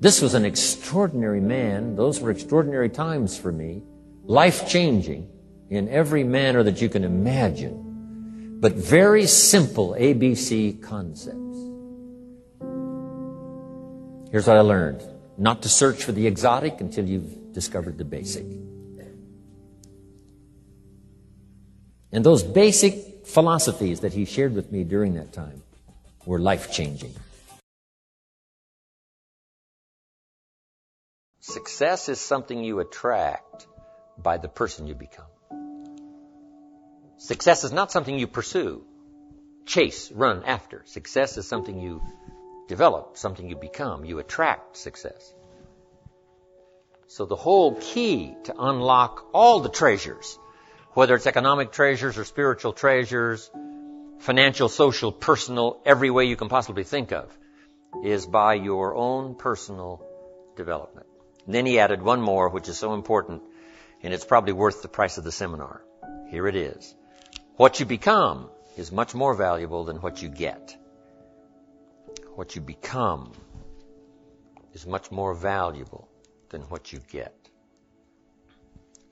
This 0.00 0.22
was 0.22 0.34
an 0.34 0.44
extraordinary 0.44 1.40
man. 1.40 1.96
Those 1.96 2.20
were 2.20 2.30
extraordinary 2.30 2.88
times 2.88 3.36
for 3.36 3.50
me, 3.50 3.82
life 4.22 4.68
changing 4.68 5.28
in 5.70 5.88
every 5.88 6.22
manner 6.22 6.62
that 6.62 6.80
you 6.80 6.88
can 6.88 7.04
imagine, 7.04 8.58
but 8.60 8.74
very 8.74 9.26
simple 9.26 9.96
ABC 9.98 10.80
concepts. 10.82 11.38
Here's 14.30 14.46
what 14.46 14.56
I 14.56 14.60
learned 14.60 15.02
not 15.36 15.62
to 15.62 15.68
search 15.68 16.02
for 16.02 16.12
the 16.12 16.26
exotic 16.26 16.80
until 16.80 17.06
you've 17.06 17.52
discovered 17.52 17.96
the 17.96 18.04
basic. 18.04 18.44
And 22.10 22.24
those 22.24 22.42
basic 22.42 23.07
philosophies 23.28 24.00
that 24.00 24.12
he 24.12 24.24
shared 24.24 24.54
with 24.54 24.72
me 24.72 24.84
during 24.84 25.14
that 25.14 25.32
time 25.32 25.62
were 26.24 26.38
life 26.38 26.72
changing. 26.72 27.14
Success 31.40 32.08
is 32.08 32.20
something 32.20 32.64
you 32.64 32.80
attract 32.80 33.66
by 34.18 34.38
the 34.38 34.48
person 34.48 34.86
you 34.86 34.94
become. 34.94 35.26
Success 37.18 37.64
is 37.64 37.72
not 37.72 37.90
something 37.90 38.18
you 38.18 38.26
pursue, 38.26 38.84
chase, 39.66 40.10
run 40.12 40.44
after. 40.44 40.82
Success 40.86 41.36
is 41.36 41.46
something 41.46 41.80
you 41.80 42.02
develop, 42.68 43.16
something 43.16 43.48
you 43.48 43.56
become. 43.56 44.04
You 44.04 44.18
attract 44.18 44.76
success. 44.76 45.32
So 47.06 47.24
the 47.24 47.36
whole 47.36 47.74
key 47.74 48.34
to 48.44 48.54
unlock 48.58 49.24
all 49.32 49.60
the 49.60 49.70
treasures, 49.70 50.38
whether 50.98 51.14
it's 51.14 51.28
economic 51.28 51.70
treasures 51.70 52.18
or 52.18 52.24
spiritual 52.24 52.72
treasures, 52.72 53.52
financial, 54.18 54.68
social, 54.68 55.12
personal, 55.12 55.80
every 55.86 56.10
way 56.10 56.24
you 56.24 56.34
can 56.34 56.48
possibly 56.48 56.82
think 56.82 57.12
of, 57.12 57.38
is 58.02 58.26
by 58.26 58.54
your 58.54 58.96
own 58.96 59.36
personal 59.36 60.04
development. 60.56 61.06
And 61.46 61.54
then 61.54 61.66
he 61.66 61.78
added 61.78 62.02
one 62.02 62.20
more, 62.20 62.48
which 62.48 62.68
is 62.68 62.76
so 62.76 62.94
important, 62.94 63.42
and 64.02 64.12
it's 64.12 64.24
probably 64.24 64.52
worth 64.52 64.82
the 64.82 64.88
price 64.88 65.18
of 65.18 65.22
the 65.22 65.30
seminar. 65.30 65.84
Here 66.30 66.48
it 66.48 66.56
is. 66.56 66.92
What 67.54 67.78
you 67.78 67.86
become 67.86 68.50
is 68.76 68.90
much 68.90 69.14
more 69.14 69.34
valuable 69.34 69.84
than 69.84 69.98
what 69.98 70.20
you 70.20 70.28
get. 70.28 70.76
What 72.34 72.56
you 72.56 72.60
become 72.60 73.34
is 74.74 74.84
much 74.84 75.12
more 75.12 75.32
valuable 75.32 76.08
than 76.48 76.62
what 76.62 76.92
you 76.92 76.98
get. 76.98 77.37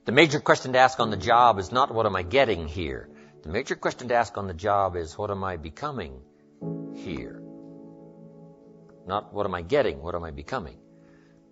The 0.07 0.13
major 0.13 0.39
question 0.39 0.71
to 0.71 0.79
ask 0.79 1.01
on 1.01 1.09
the 1.09 1.17
job 1.17 1.59
is 1.59 1.73
not 1.73 1.93
what 1.93 2.05
am 2.05 2.15
I 2.15 2.23
getting 2.23 2.65
here? 2.65 3.09
The 3.43 3.49
major 3.49 3.75
question 3.75 4.07
to 4.07 4.15
ask 4.15 4.37
on 4.37 4.47
the 4.47 4.53
job 4.53 4.95
is 4.95 5.17
what 5.17 5.29
am 5.29 5.43
I 5.43 5.57
becoming 5.57 6.21
here? 6.95 7.43
Not 9.05 9.33
what 9.33 9.45
am 9.45 9.53
I 9.53 9.63
getting, 9.63 10.01
what 10.01 10.15
am 10.15 10.23
I 10.23 10.31
becoming? 10.31 10.77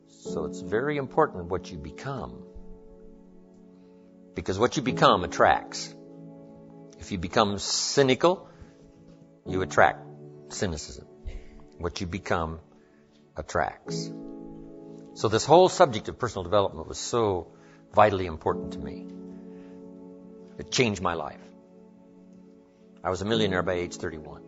So 0.08 0.46
it's 0.46 0.62
very 0.62 0.96
important 0.96 1.48
what 1.48 1.70
you 1.70 1.78
become. 1.78 2.46
Because 4.36 4.58
what 4.58 4.78
you 4.78 4.84
become 4.84 5.26
attracts. 5.26 5.94
If 6.98 7.12
you 7.12 7.18
become 7.18 7.60
cynical, 7.60 8.48
you 9.46 9.64
attract 9.64 10.00
cynicism. 10.48 11.06
What 11.78 12.00
you 12.00 12.08
become 12.08 12.62
attracts. 13.36 14.10
So 15.16 15.28
this 15.28 15.44
whole 15.44 15.68
subject 15.68 16.08
of 16.08 16.18
personal 16.18 16.44
development 16.44 16.88
was 16.88 16.98
so 16.98 17.52
vitally 17.96 18.26
important 18.26 18.74
to 18.74 18.80
me. 18.80 19.08
It 20.58 20.72
changed 20.72 21.02
my 21.02 21.14
life. 21.14 21.40
I 23.04 23.10
was 23.10 23.22
a 23.22 23.26
millionaire 23.26 23.64
by 23.64 23.74
age 23.74 23.96
31. 23.96 24.42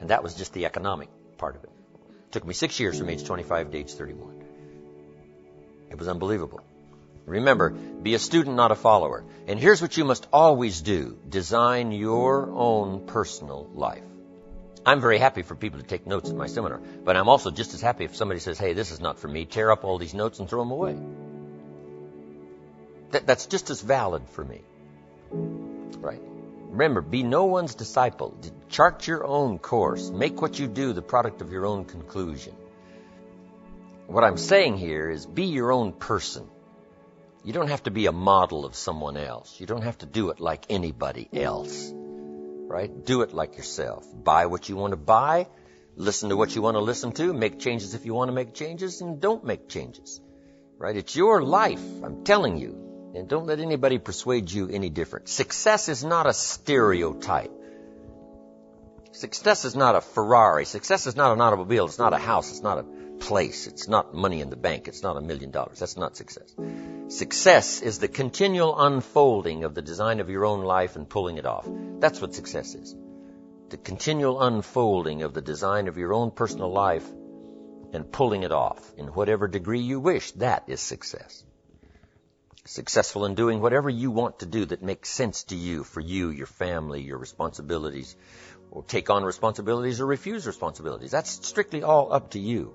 And 0.00 0.10
that 0.10 0.22
was 0.22 0.34
just 0.34 0.54
the 0.54 0.64
economic 0.64 1.08
part 1.36 1.56
of 1.56 1.64
it. 1.64 1.70
It 2.26 2.32
took 2.32 2.46
me 2.46 2.54
six 2.54 2.80
years 2.80 2.98
from 2.98 3.10
age 3.10 3.24
25 3.24 3.70
to 3.70 3.78
age 3.78 3.92
31. 3.92 4.44
It 5.90 5.98
was 5.98 6.08
unbelievable. 6.08 6.60
Remember, 7.26 7.70
be 7.70 8.14
a 8.14 8.18
student, 8.18 8.56
not 8.56 8.72
a 8.72 8.74
follower. 8.74 9.24
And 9.46 9.60
here's 9.60 9.82
what 9.82 9.96
you 9.96 10.04
must 10.04 10.26
always 10.32 10.80
do. 10.80 11.18
Design 11.28 11.92
your 11.92 12.50
own 12.50 13.06
personal 13.06 13.68
life. 13.74 14.04
I'm 14.86 15.00
very 15.00 15.18
happy 15.18 15.42
for 15.42 15.54
people 15.54 15.80
to 15.80 15.86
take 15.86 16.06
notes 16.06 16.30
at 16.30 16.36
my 16.36 16.46
seminar, 16.46 16.80
but 17.04 17.16
I'm 17.16 17.28
also 17.28 17.50
just 17.50 17.74
as 17.74 17.82
happy 17.82 18.04
if 18.04 18.16
somebody 18.16 18.40
says, 18.40 18.58
hey, 18.58 18.72
this 18.72 18.90
is 18.90 19.00
not 19.00 19.18
for 19.18 19.28
me, 19.28 19.44
tear 19.44 19.70
up 19.70 19.84
all 19.84 19.98
these 19.98 20.14
notes 20.14 20.38
and 20.38 20.48
throw 20.48 20.62
them 20.62 20.70
away. 20.70 20.96
That, 23.10 23.26
that's 23.26 23.46
just 23.46 23.70
as 23.70 23.80
valid 23.80 24.28
for 24.30 24.44
me. 24.44 24.62
Right. 25.30 26.22
Remember, 26.70 27.00
be 27.00 27.22
no 27.22 27.46
one's 27.46 27.74
disciple. 27.74 28.38
Chart 28.68 29.06
your 29.06 29.26
own 29.26 29.58
course. 29.58 30.10
Make 30.10 30.40
what 30.40 30.58
you 30.58 30.68
do 30.68 30.92
the 30.92 31.02
product 31.02 31.42
of 31.42 31.50
your 31.50 31.66
own 31.66 31.84
conclusion. 31.84 32.54
What 34.06 34.24
I'm 34.24 34.36
saying 34.36 34.76
here 34.76 35.10
is 35.10 35.26
be 35.26 35.44
your 35.46 35.72
own 35.72 35.92
person. 35.92 36.48
You 37.44 37.52
don't 37.52 37.68
have 37.68 37.82
to 37.84 37.90
be 37.90 38.06
a 38.06 38.12
model 38.12 38.64
of 38.64 38.74
someone 38.74 39.16
else. 39.16 39.58
You 39.58 39.66
don't 39.66 39.82
have 39.82 39.98
to 39.98 40.06
do 40.06 40.30
it 40.30 40.40
like 40.40 40.66
anybody 40.68 41.28
else. 41.32 41.92
Right? 41.94 43.04
Do 43.04 43.22
it 43.22 43.32
like 43.32 43.56
yourself. 43.56 44.06
Buy 44.12 44.46
what 44.46 44.68
you 44.68 44.76
want 44.76 44.92
to 44.92 44.96
buy. 44.96 45.48
Listen 45.96 46.28
to 46.28 46.36
what 46.36 46.54
you 46.54 46.62
want 46.62 46.76
to 46.76 46.80
listen 46.80 47.12
to. 47.12 47.32
Make 47.32 47.58
changes 47.58 47.94
if 47.94 48.06
you 48.06 48.14
want 48.14 48.28
to 48.28 48.32
make 48.32 48.54
changes 48.54 49.00
and 49.00 49.20
don't 49.20 49.44
make 49.44 49.68
changes. 49.68 50.20
Right? 50.78 50.96
It's 50.96 51.16
your 51.16 51.42
life. 51.42 51.82
I'm 52.04 52.22
telling 52.24 52.58
you. 52.58 52.89
And 53.14 53.28
don't 53.28 53.46
let 53.46 53.58
anybody 53.58 53.98
persuade 53.98 54.50
you 54.50 54.68
any 54.68 54.88
different. 54.88 55.28
Success 55.28 55.88
is 55.88 56.04
not 56.04 56.26
a 56.26 56.32
stereotype. 56.32 57.50
Success 59.12 59.64
is 59.64 59.74
not 59.74 59.96
a 59.96 60.00
Ferrari. 60.00 60.64
Success 60.64 61.06
is 61.06 61.16
not 61.16 61.32
an 61.32 61.40
automobile. 61.40 61.86
It's 61.86 61.98
not 61.98 62.12
a 62.12 62.18
house. 62.18 62.50
It's 62.50 62.62
not 62.62 62.78
a 62.78 62.84
place. 63.18 63.66
It's 63.66 63.88
not 63.88 64.14
money 64.14 64.40
in 64.40 64.50
the 64.50 64.56
bank. 64.56 64.86
It's 64.86 65.02
not 65.02 65.16
a 65.16 65.20
million 65.20 65.50
dollars. 65.50 65.80
That's 65.80 65.96
not 65.96 66.16
success. 66.16 66.54
Success 67.08 67.82
is 67.82 67.98
the 67.98 68.08
continual 68.08 68.80
unfolding 68.80 69.64
of 69.64 69.74
the 69.74 69.82
design 69.82 70.20
of 70.20 70.30
your 70.30 70.44
own 70.44 70.62
life 70.62 70.96
and 70.96 71.08
pulling 71.08 71.36
it 71.36 71.46
off. 71.46 71.66
That's 71.98 72.20
what 72.20 72.34
success 72.34 72.74
is. 72.74 72.94
The 73.70 73.76
continual 73.76 74.40
unfolding 74.40 75.22
of 75.22 75.34
the 75.34 75.42
design 75.42 75.88
of 75.88 75.96
your 75.96 76.12
own 76.12 76.30
personal 76.30 76.72
life 76.72 77.08
and 77.92 78.10
pulling 78.10 78.44
it 78.44 78.52
off 78.52 78.92
in 78.96 79.08
whatever 79.08 79.48
degree 79.48 79.80
you 79.80 80.00
wish. 80.00 80.30
That 80.32 80.64
is 80.68 80.80
success. 80.80 81.44
Successful 82.66 83.24
in 83.24 83.34
doing 83.34 83.60
whatever 83.60 83.88
you 83.88 84.10
want 84.10 84.40
to 84.40 84.46
do 84.46 84.66
that 84.66 84.82
makes 84.82 85.08
sense 85.08 85.44
to 85.44 85.56
you, 85.56 85.82
for 85.82 86.00
you, 86.00 86.28
your 86.28 86.46
family, 86.46 87.00
your 87.00 87.16
responsibilities, 87.16 88.16
or 88.70 88.82
take 88.84 89.08
on 89.08 89.24
responsibilities 89.24 90.00
or 90.00 90.06
refuse 90.06 90.46
responsibilities. 90.46 91.10
That's 91.10 91.46
strictly 91.46 91.82
all 91.82 92.12
up 92.12 92.30
to 92.32 92.38
you. 92.38 92.74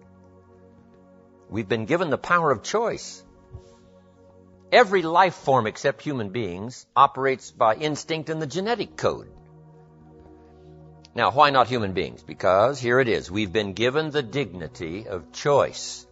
We've 1.50 1.70
been 1.70 1.86
given 1.86 2.10
the 2.10 2.18
power 2.18 2.50
of 2.51 2.63
choice. 2.63 3.24
Every 4.72 5.04
life 5.04 5.36
form 5.36 5.68
except 5.68 6.01
human 6.01 6.30
beings 6.30 6.88
operates 6.96 7.51
by 7.51 7.75
instinct 7.75 8.30
in 8.30 8.39
the 8.39 8.48
genetic 8.48 8.98
code. 8.98 9.30
Now, 11.13 11.32
why 11.32 11.51
not 11.51 11.68
human 11.68 11.94
beings? 11.94 12.24
Because 12.24 12.80
here 12.80 13.00
it 13.00 13.08
is. 13.08 13.32
We've 13.32 13.54
been 13.54 13.74
given 13.74 14.10
the 14.10 14.24
dignity 14.24 15.08
of 15.08 15.32
choice. 15.32 16.06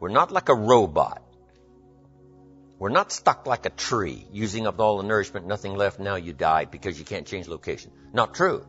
We're 0.00 0.08
not 0.08 0.32
like 0.32 0.48
a 0.48 0.54
robot. 0.54 1.22
We're 2.80 2.88
not 2.88 3.12
stuck 3.12 3.46
like 3.46 3.66
a 3.66 3.70
tree, 3.70 4.26
using 4.32 4.66
up 4.66 4.80
all 4.80 4.96
the 4.96 5.02
nourishment, 5.02 5.46
nothing 5.46 5.76
left, 5.76 6.00
now 6.00 6.14
you 6.14 6.32
die 6.32 6.64
because 6.64 6.98
you 6.98 7.04
can't 7.04 7.26
change 7.26 7.46
location. 7.46 7.92
Not 8.14 8.34
true. 8.34 8.66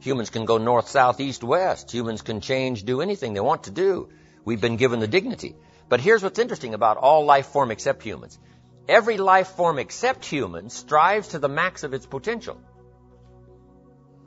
Humans 0.00 0.28
can 0.28 0.44
go 0.44 0.58
north, 0.58 0.88
south, 0.88 1.18
east, 1.18 1.42
west. 1.42 1.90
Humans 1.90 2.20
can 2.20 2.42
change, 2.42 2.84
do 2.84 3.00
anything 3.00 3.32
they 3.32 3.40
want 3.40 3.64
to 3.64 3.70
do. 3.70 4.10
We've 4.44 4.60
been 4.60 4.76
given 4.76 5.00
the 5.00 5.08
dignity. 5.08 5.56
But 5.88 6.02
here's 6.02 6.22
what's 6.22 6.38
interesting 6.38 6.74
about 6.74 6.98
all 6.98 7.24
life 7.24 7.46
form 7.46 7.70
except 7.70 8.02
humans. 8.02 8.38
Every 8.86 9.16
life 9.16 9.48
form 9.48 9.78
except 9.78 10.26
humans 10.26 10.74
strives 10.74 11.28
to 11.28 11.38
the 11.38 11.48
max 11.48 11.84
of 11.84 11.94
its 11.94 12.04
potential. 12.04 12.60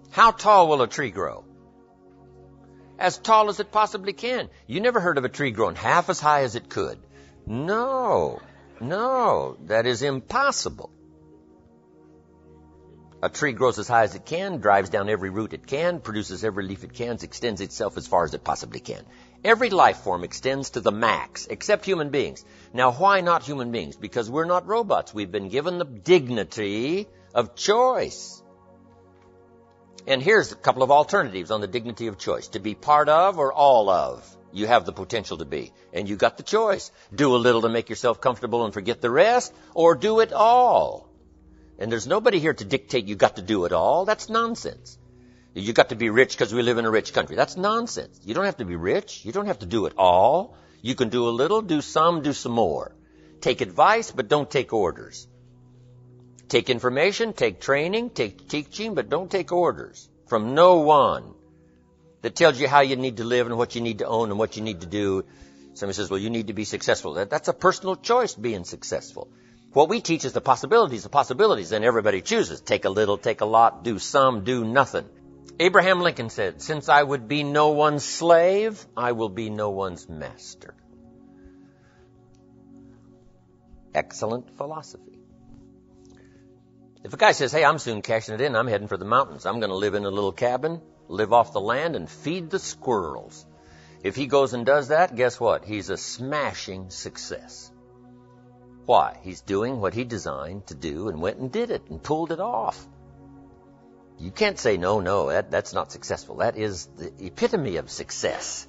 How 0.10 0.32
tall 0.32 0.67
will 0.67 0.82
a 0.82 0.88
tree 0.88 1.12
grow? 1.12 1.46
As 2.98 3.20
tall 3.20 3.50
as 3.50 3.60
it 3.60 3.72
possibly 3.72 4.13
can. 4.13 4.50
You 4.65 4.82
never 4.82 5.00
heard 5.00 5.20
of 5.20 5.25
a 5.25 5.29
tree 5.29 5.51
growing 5.51 5.75
half 5.75 6.10
as 6.10 6.20
high 6.20 6.41
as 6.41 6.56
it 6.56 6.70
could. 6.70 6.98
No, 7.46 8.41
no, 8.81 9.57
that 9.65 9.86
is 9.86 10.01
impossible. 10.01 10.91
A 13.22 13.29
tree 13.29 13.51
grows 13.51 13.79
as 13.79 13.88
high 13.88 14.03
as 14.03 14.13
it 14.13 14.25
can, 14.25 14.57
drives 14.57 14.91
down 14.91 15.10
every 15.10 15.31
root 15.31 15.53
it 15.53 15.65
can, 15.65 16.00
produces 16.00 16.43
every 16.43 16.65
leaf 16.65 16.84
it 16.84 16.93
can, 16.93 17.17
extends 17.24 17.62
itself 17.62 17.98
as 17.98 18.05
far 18.05 18.25
as 18.25 18.36
it 18.36 18.43
possibly 18.43 18.79
can. 18.79 19.03
Every 19.43 19.72
life 19.72 19.98
form 19.98 20.24
extends 20.24 20.72
to 20.72 20.81
the 20.81 20.91
max, 20.91 21.48
except 21.48 21.86
human 21.86 22.10
beings. 22.12 22.46
Now, 22.74 22.91
why 22.91 23.22
not 23.22 23.43
human 23.43 23.72
beings? 23.72 23.96
Because 23.96 24.29
we're 24.29 24.46
not 24.46 24.67
robots. 24.67 25.15
We've 25.15 25.31
been 25.31 25.50
given 25.50 25.79
the 25.79 25.86
dignity 25.86 27.07
of 27.34 27.55
choice. 27.55 28.43
And 30.05 30.22
here's 30.22 30.51
a 30.51 30.55
couple 30.55 30.84
of 30.84 30.91
alternatives 30.91 31.50
on 31.50 31.60
the 31.60 31.67
dignity 31.67 32.07
of 32.07 32.19
choice. 32.19 32.50
To 32.50 32.60
be 32.60 32.75
part 32.75 33.10
of 33.10 33.39
or 33.39 33.51
all 33.51 33.89
of. 33.89 34.37
You 34.57 34.67
have 34.67 34.85
the 34.85 34.91
potential 34.91 35.37
to 35.37 35.45
be. 35.45 35.71
And 35.93 36.09
you 36.09 36.15
got 36.15 36.37
the 36.37 36.43
choice. 36.43 36.91
Do 37.13 37.35
a 37.35 37.37
little 37.37 37.61
to 37.61 37.69
make 37.69 37.89
yourself 37.89 38.19
comfortable 38.21 38.65
and 38.65 38.73
forget 38.73 39.01
the 39.01 39.09
rest, 39.09 39.53
or 39.73 39.95
do 39.95 40.19
it 40.19 40.33
all. 40.33 41.09
And 41.79 41.91
there's 41.91 42.07
nobody 42.07 42.39
here 42.39 42.53
to 42.53 42.65
dictate 42.65 43.05
you 43.05 43.15
got 43.15 43.35
to 43.35 43.41
do 43.41 43.65
it 43.65 43.71
all. 43.71 44.05
That's 44.05 44.29
nonsense. 44.29 44.97
You 45.53 45.73
got 45.73 45.89
to 45.89 45.95
be 45.95 46.09
rich 46.09 46.33
because 46.33 46.53
we 46.53 46.61
live 46.61 46.77
in 46.77 46.85
a 46.85 46.91
rich 46.91 47.13
country. 47.13 47.35
That's 47.35 47.57
nonsense. 47.57 48.19
You 48.23 48.33
don't 48.33 48.45
have 48.45 48.57
to 48.57 48.65
be 48.65 48.75
rich. 48.75 49.25
You 49.25 49.31
don't 49.31 49.47
have 49.47 49.59
to 49.59 49.65
do 49.65 49.85
it 49.85 49.93
all. 49.97 50.55
You 50.81 50.95
can 50.95 51.09
do 51.09 51.27
a 51.27 51.37
little, 51.41 51.61
do 51.61 51.81
some, 51.81 52.21
do 52.21 52.33
some 52.33 52.51
more. 52.51 52.95
Take 53.41 53.61
advice, 53.61 54.11
but 54.11 54.27
don't 54.27 54.49
take 54.49 54.73
orders. 54.73 55.27
Take 56.47 56.69
information, 56.69 57.33
take 57.33 57.59
training, 57.59 58.11
take 58.11 58.47
teaching, 58.47 58.95
but 58.95 59.09
don't 59.09 59.29
take 59.29 59.51
orders 59.51 60.07
from 60.27 60.53
no 60.53 60.77
one 60.77 61.33
that 62.21 62.36
tells 62.36 62.59
you 62.59 62.67
how 62.67 62.81
you 62.81 62.95
need 62.95 63.17
to 63.17 63.24
live 63.24 63.47
and 63.47 63.57
what 63.57 63.75
you 63.75 63.81
need 63.81 64.00
to 64.00 64.07
own 64.07 64.29
and 64.29 64.39
what 64.39 64.57
you 64.57 64.63
need 64.63 64.81
to 64.81 64.88
do. 64.88 65.25
Somebody 65.74 65.95
says, 65.95 66.09
well, 66.09 66.19
you 66.19 66.29
need 66.29 66.47
to 66.47 66.53
be 66.53 66.63
successful. 66.65 67.13
That, 67.13 67.29
that's 67.29 67.47
a 67.47 67.53
personal 67.53 67.95
choice 67.95 68.33
being 68.33 68.63
successful. 68.63 69.29
What 69.74 69.89
we 69.89 70.01
teach 70.01 70.25
is 70.25 70.33
the 70.33 70.41
possibilities, 70.41 71.03
the 71.03 71.09
possibilities, 71.09 71.71
and 71.71 71.86
everybody 71.86 72.21
chooses. 72.21 72.62
Take 72.62 72.86
a 72.86 72.89
little, 72.89 73.17
take 73.17 73.41
a 73.41 73.45
lot, 73.45 73.83
do 73.83 74.00
some, 74.00 74.43
do 74.43 74.65
nothing. 74.65 75.05
Abraham 75.59 76.01
Lincoln 76.01 76.29
said, 76.29 76.62
since 76.62 76.89
I 76.89 77.01
would 77.01 77.27
be 77.27 77.43
no 77.43 77.69
one's 77.69 78.03
slave, 78.03 78.83
I 78.95 79.12
will 79.12 79.29
be 79.29 79.50
no 79.50 79.69
one's 79.69 80.07
master. 80.07 80.74
Excellent 83.93 84.55
philosophy. 84.57 85.19
If 87.03 87.13
a 87.13 87.17
guy 87.17 87.31
says, 87.31 87.51
hey, 87.51 87.63
I'm 87.63 87.79
soon 87.79 88.01
cashing 88.01 88.36
it 88.36 88.41
in, 88.41 88.55
I'm 88.55 88.67
heading 88.67 88.88
for 88.88 88.97
the 88.97 89.05
mountains. 89.05 89.45
I'm 89.45 89.59
going 89.59 89.69
to 89.69 89.75
live 89.75 89.95
in 89.95 90.05
a 90.05 90.09
little 90.09 90.31
cabin, 90.31 90.81
live 91.07 91.33
off 91.33 91.53
the 91.53 91.61
land, 91.61 91.95
and 91.95 92.09
feed 92.09 92.49
the 92.49 92.59
squirrels. 92.59 93.45
If 94.03 94.15
he 94.15 94.27
goes 94.27 94.53
and 94.53 94.65
does 94.65 94.89
that, 94.89 95.15
guess 95.15 95.39
what? 95.39 95.65
He's 95.65 95.89
a 95.89 95.97
smashing 95.97 96.89
success. 96.89 97.71
Why? 98.85 99.17
He's 99.23 99.41
doing 99.41 99.81
what 99.81 99.93
he 99.93 100.03
designed 100.03 100.67
to 100.67 100.75
do 100.75 101.09
and 101.09 101.21
went 101.21 101.39
and 101.39 101.51
did 101.51 101.71
it 101.71 101.89
and 101.89 102.01
pulled 102.01 102.31
it 102.31 102.39
off. 102.39 102.87
You 104.19 104.31
can't 104.31 104.57
say, 104.57 104.77
no, 104.77 105.01
no, 105.01 105.29
that, 105.29 105.51
that's 105.51 105.73
not 105.73 105.91
successful. 105.91 106.37
That 106.37 106.57
is 106.57 106.85
the 106.97 107.11
epitome 107.25 107.77
of 107.77 107.89
success, 107.89 108.67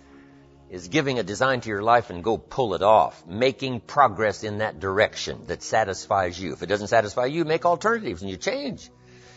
is 0.71 0.89
giving 0.89 1.19
a 1.19 1.23
design 1.23 1.61
to 1.63 1.69
your 1.69 1.83
life 1.83 2.11
and 2.11 2.25
go 2.25 2.37
pull 2.37 2.75
it 2.75 2.83
off, 2.83 3.27
making 3.27 3.81
progress 3.81 4.45
in 4.45 4.59
that 4.59 4.81
direction 4.81 5.45
that 5.47 5.63
satisfies 5.63 6.39
you. 6.39 6.53
If 6.53 6.63
it 6.63 6.67
doesn't 6.67 6.89
satisfy 6.89 7.27
you, 7.27 7.45
make 7.45 7.65
alternatives 7.65 8.21
and 8.21 8.31
you 8.31 8.37
change. 8.37 8.91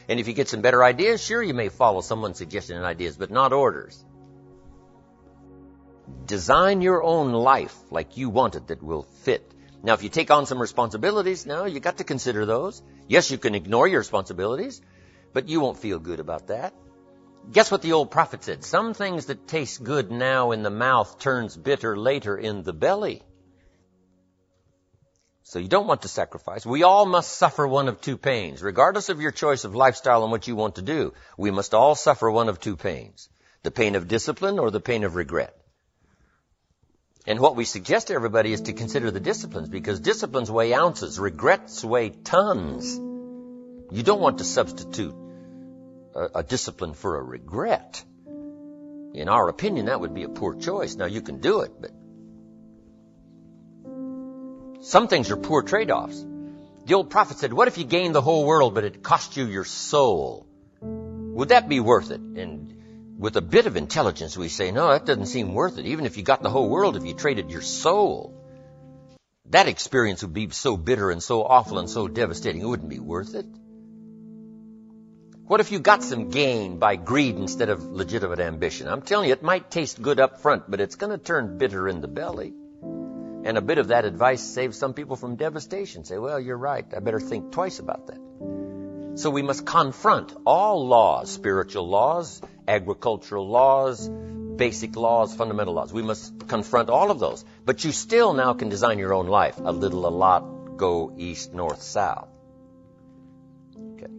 And 0.08 0.20
if 0.20 0.28
you 0.28 0.34
get 0.34 0.50
some 0.50 0.62
better 0.62 0.84
ideas, 0.84 1.24
sure, 1.24 1.42
you 1.42 1.54
may 1.54 1.70
follow 1.70 2.02
someone's 2.02 2.38
suggestion 2.38 2.78
and 2.78 2.86
ideas, 2.86 3.18
but 3.18 3.32
not 3.32 3.54
orders. 3.54 4.04
Design 6.26 6.82
your 6.82 7.04
own 7.04 7.32
life 7.32 7.76
like 7.90 8.18
you 8.18 8.30
want 8.30 8.56
it 8.56 8.68
that 8.68 8.84
will 8.84 9.04
fit. 9.24 9.50
Now, 9.84 9.94
if 9.94 10.04
you 10.04 10.10
take 10.10 10.30
on 10.30 10.46
some 10.46 10.62
responsibilities, 10.62 11.46
now 11.46 11.66
you 11.66 11.80
got 11.80 11.98
to 11.98 12.04
consider 12.04 12.46
those. 12.46 12.82
Yes, 13.08 13.32
you 13.32 13.38
can 13.38 13.56
ignore 13.56 13.88
your 13.88 14.00
responsibilities, 14.00 14.82
but 15.34 15.50
you 15.50 15.60
won't 15.60 15.80
feel 15.80 16.00
good 16.00 16.20
about 16.20 16.48
that. 16.48 16.74
Guess 17.52 17.72
what 17.72 17.82
the 17.82 17.94
old 17.94 18.12
prophet 18.12 18.44
said? 18.44 18.64
Some 18.64 18.94
things 18.94 19.26
that 19.26 19.48
taste 19.48 19.84
good 19.84 20.12
now 20.12 20.52
in 20.52 20.62
the 20.62 20.70
mouth 20.70 21.18
turns 21.20 21.58
bitter 21.58 21.98
later 21.98 22.38
in 22.38 22.62
the 22.62 22.74
belly. 22.74 23.24
So 25.52 25.60
you 25.60 25.68
don't 25.68 25.86
want 25.86 26.04
to 26.04 26.08
sacrifice. 26.08 26.66
We 26.66 26.84
all 26.84 27.06
must 27.06 27.34
suffer 27.34 27.68
one 27.68 27.90
of 27.90 28.00
two 28.00 28.16
pains. 28.16 28.64
Regardless 28.64 29.10
of 29.10 29.20
your 29.20 29.32
choice 29.32 29.66
of 29.66 29.76
lifestyle 29.76 30.24
and 30.24 30.32
what 30.32 30.48
you 30.48 30.56
want 30.56 30.76
to 30.76 30.82
do, 30.82 31.14
we 31.36 31.52
must 31.52 31.74
all 31.74 31.94
suffer 31.94 32.32
one 32.32 32.48
of 32.48 32.62
two 32.62 32.78
pains. 32.78 33.28
The 33.64 33.70
pain 33.70 33.96
of 33.96 34.08
discipline 34.08 34.60
or 34.60 34.72
the 34.72 34.80
pain 34.80 35.04
of 35.04 35.16
regret. 35.16 35.54
And 37.28 37.42
what 37.42 37.58
we 37.58 37.66
suggest 37.66 38.08
to 38.08 38.14
everybody 38.14 38.54
is 38.54 38.62
to 38.62 38.72
consider 38.72 39.12
the 39.12 39.20
disciplines 39.20 39.68
because 39.68 40.00
disciplines 40.00 40.50
weigh 40.50 40.74
ounces, 40.74 41.20
regrets 41.20 41.84
weigh 41.84 42.12
tons. 42.12 42.96
You 42.96 44.04
don't 44.04 44.22
want 44.22 44.38
to 44.38 44.46
substitute 44.46 45.14
a, 46.16 46.30
a, 46.36 46.44
discipline 46.44 46.94
for 46.94 47.18
a 47.18 47.22
regret. 47.22 48.02
In 49.14 49.28
our 49.28 49.50
opinion, 49.50 49.88
that 49.88 50.00
would 50.00 50.14
be 50.14 50.24
a 50.24 50.30
poor 50.30 50.56
choice. 50.56 50.96
Now 50.96 51.08
you 51.08 51.22
can 51.22 51.42
do 51.42 51.60
it, 51.60 51.74
but 51.78 51.92
some 54.82 55.08
things 55.08 55.32
are 55.32 55.38
poor 55.38 55.62
trade-offs. 55.62 56.26
The 56.86 56.96
old 56.96 57.10
prophet 57.10 57.38
said, 57.38 57.54
what 57.54 57.68
if 57.68 57.78
you 57.78 57.84
gained 57.86 58.16
the 58.16 58.22
whole 58.22 58.46
world, 58.46 58.74
but 58.74 58.84
it 58.84 59.04
cost 59.04 59.38
you 59.38 59.46
your 59.46 59.64
soul? 59.64 60.48
Would 60.82 61.50
that 61.50 61.70
be 61.70 61.80
worth 61.80 62.10
it? 62.10 62.20
And 62.20 63.16
with 63.20 63.38
a 63.38 63.42
bit 63.42 63.68
of 63.68 63.78
intelligence, 63.78 64.36
we 64.36 64.50
say, 64.50 64.72
no, 64.72 64.90
that 64.90 65.06
doesn't 65.06 65.28
seem 65.28 65.54
worth 65.54 65.78
it. 65.78 65.86
Even 65.86 66.06
if 66.06 66.18
you 66.18 66.24
got 66.24 66.42
the 66.42 66.50
whole 66.50 66.68
world, 66.68 66.98
if 66.98 67.06
you 67.06 67.14
traded 67.14 67.52
your 67.52 67.62
soul, 67.62 68.34
that 69.52 69.68
experience 69.68 70.24
would 70.24 70.34
be 70.34 70.50
so 70.50 70.76
bitter 70.76 71.12
and 71.12 71.22
so 71.22 71.44
awful 71.44 71.78
and 71.78 71.90
so 71.90 72.08
devastating, 72.08 72.62
it 72.62 72.68
wouldn't 72.68 72.90
be 72.90 73.00
worth 73.00 73.36
it. 73.36 73.46
What 75.46 75.60
if 75.60 75.72
you 75.72 75.80
got 75.80 76.02
some 76.02 76.30
gain 76.30 76.80
by 76.80 76.96
greed 76.96 77.36
instead 77.36 77.70
of 77.70 77.84
legitimate 77.84 78.40
ambition? 78.40 78.88
I'm 78.88 79.02
telling 79.02 79.28
you, 79.28 79.34
it 79.34 79.44
might 79.44 79.70
taste 79.70 80.02
good 80.02 80.20
up 80.20 80.42
front, 80.42 80.72
but 80.72 80.82
it's 80.82 80.96
going 80.96 81.12
to 81.12 81.24
turn 81.24 81.58
bitter 81.58 81.88
in 81.88 82.02
the 82.02 82.08
belly. 82.08 82.54
And 83.44 83.58
a 83.58 83.62
bit 83.62 83.80
of 83.80 83.88
that 83.88 84.06
advice 84.06 84.42
saves 84.42 84.78
some 84.78 84.94
people 84.94 85.16
from 85.16 85.36
devastation. 85.36 86.04
Say, 86.04 86.18
well, 86.18 86.40
you're 86.40 86.58
right. 86.58 86.86
I 86.96 87.00
better 87.00 87.20
think 87.20 87.52
twice 87.52 87.80
about 87.80 88.08
that. 88.08 88.20
So 89.16 89.30
we 89.30 89.42
must 89.42 89.66
confront 89.66 90.34
all 90.46 90.88
laws, 90.88 91.32
spiritual 91.32 91.90
laws, 91.90 92.42
agricultural 92.68 93.48
laws, 93.48 94.10
basic 94.56 94.96
laws, 94.96 95.36
fundamental 95.36 95.74
laws. 95.74 95.92
We 95.92 96.04
must 96.04 96.48
confront 96.48 96.90
all 96.90 97.12
of 97.12 97.20
those. 97.20 97.44
But 97.66 97.84
you 97.84 97.92
still 97.92 98.34
now 98.34 98.54
can 98.54 98.70
design 98.70 99.00
your 99.00 99.14
own 99.14 99.28
life. 99.28 99.58
A 99.58 99.72
little, 99.72 100.08
a 100.08 100.14
lot, 100.26 100.78
go 100.78 101.14
east, 101.18 101.54
north, 101.54 101.82
south. 101.82 102.30
Okay. 103.94 104.12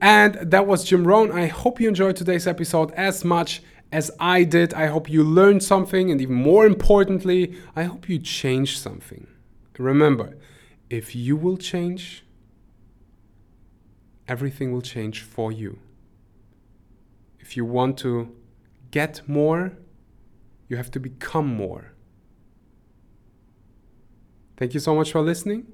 And 0.00 0.34
that 0.50 0.66
was 0.66 0.84
Jim 0.84 1.06
Rohn. 1.06 1.32
I 1.32 1.46
hope 1.46 1.80
you 1.80 1.88
enjoyed 1.88 2.16
today's 2.16 2.46
episode 2.46 2.92
as 2.92 3.24
much 3.24 3.62
as 3.92 4.10
I 4.18 4.44
did. 4.44 4.74
I 4.74 4.86
hope 4.86 5.08
you 5.08 5.22
learned 5.22 5.62
something, 5.62 6.10
and 6.10 6.20
even 6.20 6.34
more 6.34 6.66
importantly, 6.66 7.56
I 7.74 7.84
hope 7.84 8.08
you 8.08 8.18
change 8.18 8.78
something. 8.78 9.26
Remember, 9.78 10.36
if 10.88 11.14
you 11.14 11.36
will 11.36 11.56
change, 11.56 12.24
everything 14.28 14.72
will 14.72 14.82
change 14.82 15.22
for 15.22 15.52
you. 15.52 15.78
If 17.38 17.56
you 17.56 17.64
want 17.64 17.98
to 17.98 18.34
get 18.90 19.28
more, 19.28 19.72
you 20.68 20.76
have 20.76 20.90
to 20.92 21.00
become 21.00 21.46
more. 21.46 21.92
Thank 24.56 24.74
you 24.74 24.80
so 24.80 24.94
much 24.94 25.12
for 25.12 25.20
listening. 25.20 25.66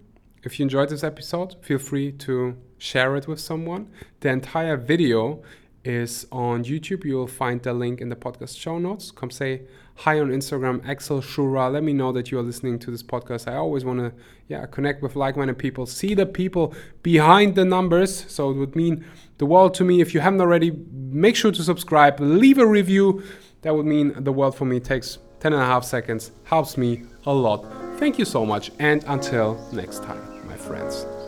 If 0.42 0.58
you 0.58 0.64
enjoyed 0.64 0.88
this 0.88 1.04
episode, 1.04 1.54
feel 1.62 1.78
free 1.78 2.10
to 2.12 2.56
share 2.76 3.14
it 3.16 3.28
with 3.28 3.38
someone. 3.38 3.88
The 4.20 4.30
entire 4.30 4.76
video 4.76 5.42
is 5.84 6.26
on 6.30 6.64
YouTube. 6.64 7.04
You 7.04 7.16
will 7.16 7.26
find 7.26 7.62
the 7.62 7.72
link 7.72 8.00
in 8.00 8.08
the 8.08 8.16
podcast 8.16 8.58
show 8.58 8.78
notes. 8.78 9.10
Come 9.10 9.30
say 9.30 9.62
hi 9.96 10.20
on 10.20 10.30
Instagram, 10.30 10.86
Axel 10.88 11.20
Schura. 11.20 11.72
Let 11.72 11.82
me 11.82 11.92
know 11.92 12.12
that 12.12 12.30
you 12.30 12.38
are 12.38 12.42
listening 12.42 12.78
to 12.80 12.90
this 12.90 13.02
podcast. 13.02 13.50
I 13.50 13.56
always 13.56 13.84
want 13.84 14.00
to 14.00 14.12
yeah 14.48 14.66
connect 14.66 15.02
with 15.02 15.16
like-minded 15.16 15.58
people, 15.58 15.86
see 15.86 16.14
the 16.14 16.26
people 16.26 16.74
behind 17.02 17.54
the 17.54 17.64
numbers. 17.64 18.24
So 18.30 18.50
it 18.50 18.54
would 18.54 18.76
mean 18.76 19.04
the 19.38 19.46
world 19.46 19.74
to 19.74 19.84
me. 19.84 20.00
If 20.00 20.14
you 20.14 20.20
haven't 20.20 20.40
already, 20.40 20.72
make 20.92 21.36
sure 21.36 21.52
to 21.52 21.62
subscribe, 21.62 22.20
leave 22.20 22.58
a 22.58 22.66
review. 22.66 23.22
That 23.62 23.74
would 23.74 23.86
mean 23.86 24.12
the 24.24 24.32
world 24.32 24.56
for 24.56 24.64
me. 24.64 24.78
It 24.78 24.84
takes 24.84 25.18
10 25.40 25.52
and 25.52 25.62
a 25.62 25.66
half 25.66 25.84
seconds, 25.84 26.32
helps 26.44 26.76
me 26.76 27.04
a 27.26 27.32
lot. 27.32 27.66
Thank 27.98 28.18
you 28.18 28.24
so 28.24 28.46
much, 28.46 28.70
and 28.78 29.04
until 29.06 29.58
next 29.72 30.02
time, 30.02 30.46
my 30.46 30.56
friends. 30.56 31.21